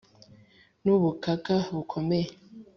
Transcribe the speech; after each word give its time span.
n'ubukaka 0.83 1.55
bukomeye 1.75 2.29